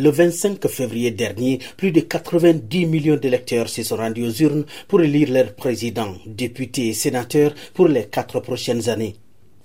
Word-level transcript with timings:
Le 0.00 0.10
25 0.10 0.68
février 0.68 1.10
dernier, 1.10 1.58
plus 1.76 1.90
de 1.90 1.98
90 1.98 2.86
millions 2.86 3.16
d'électeurs 3.16 3.68
se 3.68 3.82
sont 3.82 3.96
rendus 3.96 4.22
aux 4.22 4.30
urnes 4.30 4.64
pour 4.86 5.00
élire 5.00 5.32
leur 5.32 5.56
président, 5.56 6.14
députés 6.24 6.90
et 6.90 6.92
sénateurs 6.92 7.52
pour 7.74 7.88
les 7.88 8.06
quatre 8.06 8.38
prochaines 8.38 8.88
années. 8.88 9.16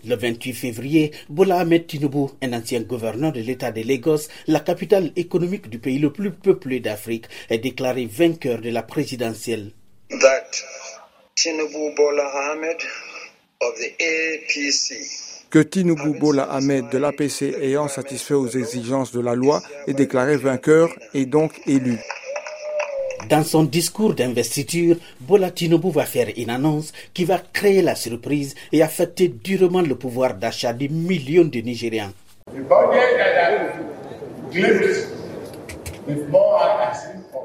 Le 0.04 0.16
28 0.16 0.54
février, 0.54 1.12
Bola 1.30 1.60
Ahmed 1.60 1.86
Tinubu, 1.86 2.30
un 2.42 2.54
ancien 2.54 2.82
gouverneur 2.82 3.32
de 3.32 3.42
l'État 3.42 3.72
de 3.72 3.88
Lagos, 3.88 4.28
la 4.48 4.62
capitale 4.62 5.12
économique 5.16 5.70
du 5.70 5.78
pays 5.78 6.00
le 6.00 6.12
plus 6.12 6.32
peuplé 6.32 6.80
d'Afrique, 6.80 7.26
est 7.52 7.60
déclaré 7.60 8.08
vainqueur 8.08 8.60
de 8.60 8.72
la 8.72 8.82
présidentielle. 8.82 9.70
Que 15.54 15.60
Tinubu 15.60 16.18
Bola 16.20 16.46
Ahmed 16.46 16.90
de 16.90 16.98
l'APC 16.98 17.54
ayant 17.62 17.88
satisfait 17.88 18.34
aux 18.34 18.48
exigences 18.48 19.12
de 19.12 19.20
la 19.20 19.36
loi 19.36 19.62
est 19.86 19.94
déclaré 19.94 20.36
vainqueur 20.36 20.90
et 21.14 21.28
donc 21.28 21.52
élu. 21.68 22.00
Dans 23.30 23.44
son 23.44 23.62
discours 23.62 24.16
d'investiture, 24.16 24.96
Bola 25.22 25.52
Tinubu 25.52 25.92
va 25.92 26.06
faire 26.06 26.30
une 26.38 26.50
annonce 26.50 26.92
qui 27.14 27.24
va 27.24 27.38
créer 27.38 27.84
la 27.84 27.94
surprise 27.94 28.56
et 28.72 28.82
affecter 28.82 29.28
durement 29.28 29.82
le 29.82 29.94
pouvoir 29.94 30.34
d'achat 30.34 30.74
des 30.74 30.90
millions 30.90 31.46
de 31.46 31.60
Nigériens. 31.60 32.14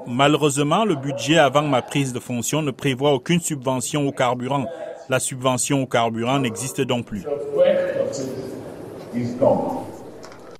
Malheureusement, 0.06 0.86
le 0.86 0.94
budget 0.96 1.36
avant 1.36 1.60
ma 1.60 1.82
prise 1.82 2.14
de 2.14 2.20
fonction 2.20 2.62
ne 2.62 2.70
prévoit 2.70 3.12
aucune 3.12 3.40
subvention 3.40 4.08
au 4.08 4.12
carburant. 4.12 4.64
La 5.10 5.20
subvention 5.20 5.82
au 5.82 5.86
carburant 5.86 6.38
n'existe 6.38 6.80
donc 6.80 7.04
plus. 7.06 7.24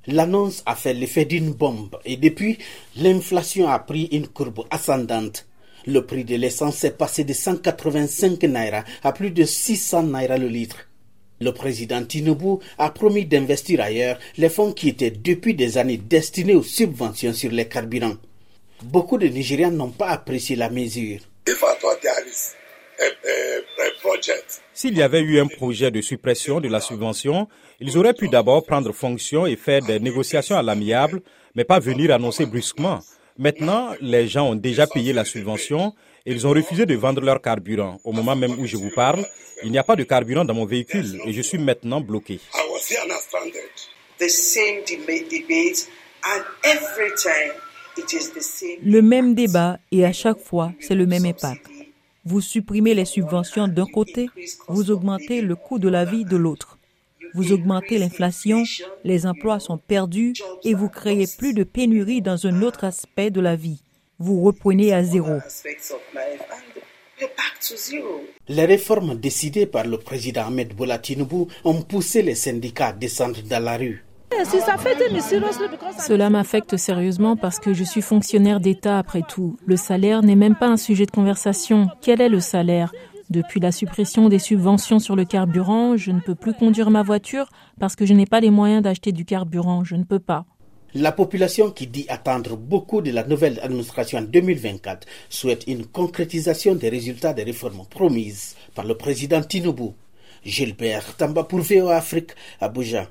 L'annonce 0.07 0.63
a 0.65 0.75
fait 0.75 0.95
l'effet 0.95 1.25
d'une 1.27 1.53
bombe 1.53 1.99
et 2.05 2.17
depuis, 2.17 2.59
l'inflation 2.97 3.69
a 3.69 3.79
pris 3.79 4.05
une 4.13 4.29
courbe 4.29 4.65
ascendante. 4.71 5.47
Le 5.87 6.05
prix 6.05 6.25
de 6.25 6.37
l'essence 6.37 6.83
est 6.85 6.97
passé 6.97 7.25
de 7.25 7.33
185 7.33 8.43
naira 8.45 8.85
à 9.03 9.13
plus 9.13 9.31
de 9.31 9.45
600 9.45 10.05
naira 10.05 10.39
le 10.39 10.49
litre. 10.49 10.79
Le 11.41 11.53
président 11.53 12.03
Tinubu 12.05 12.59
a 12.79 12.91
promis 12.91 13.25
d'investir 13.27 13.81
ailleurs 13.81 14.19
les 14.39 14.49
fonds 14.49 14.73
qui 14.73 14.89
étaient 14.89 15.11
depuis 15.13 15.55
des 15.55 15.79
années 15.79 15.99
destinés 15.99 16.55
aux 16.57 16.63
subventions 16.63 17.33
sur 17.33 17.51
les 17.53 17.69
carburants. 17.69 18.17
Beaucoup 18.83 19.19
de 19.19 19.27
Nigériens 19.29 19.71
n'ont 19.71 19.91
pas 19.91 20.09
apprécié 20.09 20.57
la 20.57 20.71
mesure. 20.71 21.21
S'il 24.73 24.97
y 24.97 25.03
avait 25.03 25.21
eu 25.21 25.41
un 25.41 25.47
projet 25.47 25.91
de 25.91 26.01
suppression 26.01 26.61
de 26.61 26.69
la 26.69 26.81
subvention, 26.81 27.49
ils 27.81 27.97
auraient 27.97 28.15
pu 28.15 28.29
d'abord 28.29 28.65
prendre 28.65 28.93
fonction 28.93 29.47
et 29.47 29.57
faire 29.57 29.83
des 29.83 30.01
négociations 30.01 30.57
à 30.57 30.63
l'amiable, 30.63 31.21
mais 31.55 31.65
pas 31.65 31.79
venir 31.79 32.13
annoncer 32.13 32.47
brusquement. 32.47 33.01
Maintenant, 33.39 33.95
les 34.01 34.27
gens 34.27 34.51
ont 34.51 34.57
déjà 34.57 34.87
payé 34.87 35.13
la 35.13 35.25
subvention 35.25 35.95
et 36.27 36.33
ils 36.33 36.47
ont 36.47 36.51
refusé 36.51 36.87
de 36.87 36.95
vendre 36.97 37.21
leur 37.21 37.41
carburant. 37.41 38.01
Au 38.05 38.13
moment 38.13 38.35
même 38.35 38.59
où 38.59 38.67
je 38.67 38.77
vous 38.77 38.91
parle, 38.91 39.25
il 39.63 39.71
n'y 39.71 39.79
a 39.79 39.85
pas 39.85 39.97
de 39.97 40.05
carburant 40.05 40.45
dans 40.45 40.55
mon 40.55 40.67
véhicule 40.67 41.21
et 41.25 41.33
je 41.33 41.43
suis 41.43 41.59
maintenant 41.59 42.01
bloqué. 42.01 42.41
Le 48.83 49.01
même 49.01 49.35
débat 49.35 49.79
et 49.93 50.05
à 50.05 50.13
chaque 50.13 50.41
fois, 50.41 50.73
c'est 50.81 50.95
le 50.95 51.07
même 51.07 51.25
impact. 51.25 51.78
Vous 52.25 52.41
supprimez 52.41 52.95
les 52.95 53.05
subventions 53.05 53.69
d'un 53.69 53.87
côté, 53.87 54.29
vous 54.69 54.91
augmentez 54.91 55.41
le 55.41 55.57
coût 55.57 55.79
de 55.79 55.89
la 55.89 56.05
vie 56.05 56.25
de 56.25 56.37
l'autre. 56.37 56.79
Vous 57.35 57.53
augmentez 57.53 57.99
l'inflation, 57.99 58.65
les 59.05 59.27
emplois 59.27 59.61
sont 59.61 59.79
perdus 59.79 60.35
et 60.65 60.75
vous 60.75 60.89
créez 60.89 61.27
plus 61.39 61.53
de 61.53 61.65
pénurie 61.65 62.23
dans 62.23 62.47
un 62.47 62.63
autre 62.63 62.85
aspect 62.85 63.31
de 63.31 63.41
la 63.41 63.57
vie. 63.57 63.83
Vous 64.19 64.43
reprenez 64.43 64.93
à 64.93 65.05
zéro. 65.05 65.39
Les 68.49 68.65
réformes 68.65 69.15
décidées 69.17 69.67
par 69.67 69.87
le 69.87 69.99
président 69.99 70.47
Ahmed 70.47 70.75
Bola 70.75 71.01
ont 71.65 71.83
poussé 71.83 72.23
les 72.23 72.35
syndicats 72.35 72.89
à 72.89 72.93
descendre 72.93 73.43
dans 73.43 73.63
la 73.63 73.77
rue. 73.77 74.05
Cela 75.99 76.31
m'affecte 76.31 76.77
sérieusement 76.77 77.37
parce 77.37 77.59
que 77.59 77.73
je 77.73 77.85
suis 77.85 78.03
fonctionnaire 78.03 78.61
d'État 78.61 78.99
après 78.99 79.23
tout. 79.27 79.57
Le 79.67 79.77
salaire 79.77 80.23
n'est 80.23 80.37
même 80.37 80.55
pas 80.55 80.69
un 80.69 80.77
sujet 80.77 81.07
de 81.07 81.11
conversation. 81.11 81.89
Quel 82.01 82.21
est 82.21 82.29
le 82.29 82.41
salaire? 82.41 82.93
Depuis 83.31 83.61
la 83.61 83.73
suppression 83.73 84.29
des 84.29 84.39
subventions 84.39 84.99
sur 84.99 85.15
le 85.15 85.25
carburant, 85.25 85.97
je 85.97 86.13
ne 86.13 86.21
peux 86.21 86.35
plus 86.35 86.55
conduire 86.55 86.91
ma 86.91 87.03
voiture 87.03 87.49
parce 87.79 87.95
que 87.95 88.07
je 88.07 88.15
n'ai 88.15 88.27
pas 88.27 88.41
les 88.41 88.51
moyens 88.51 88.83
d'acheter 88.83 89.13
du 89.13 89.25
carburant. 89.25 89.85
Je 89.85 89.97
ne 89.97 90.05
peux 90.05 90.19
pas. 90.19 90.47
La 90.95 91.13
population 91.13 91.71
qui 91.71 91.87
dit 91.87 92.07
attendre 92.09 92.57
beaucoup 92.57 93.03
de 93.03 93.11
la 93.11 93.25
nouvelle 93.25 93.61
administration 93.61 94.21
en 94.21 94.23
2024 94.23 95.07
souhaite 95.29 95.65
une 95.67 95.85
concrétisation 95.85 96.75
des 96.75 96.89
résultats 96.89 97.35
des 97.35 97.43
réformes 97.43 97.85
promises 97.91 98.57
par 98.75 98.87
le 98.87 98.97
président 98.97 99.43
Tinubu. 99.43 99.91
Gilbert 100.45 101.17
Tamba 101.17 101.45
pour 101.45 101.61
VO 101.61 101.89
Afrique, 101.89 102.31
Abuja. 102.61 103.09